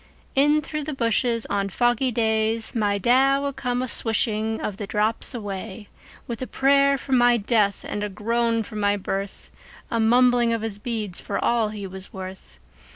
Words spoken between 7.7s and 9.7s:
and a groan for my birth,